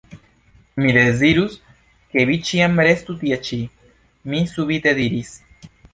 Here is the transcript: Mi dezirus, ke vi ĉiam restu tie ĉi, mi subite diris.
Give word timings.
Mi 0.83 0.93
dezirus, 0.95 1.57
ke 2.15 2.23
vi 2.29 2.37
ĉiam 2.47 2.81
restu 2.87 3.17
tie 3.21 3.41
ĉi, 3.49 3.61
mi 4.33 4.41
subite 4.55 4.95
diris. 5.03 5.31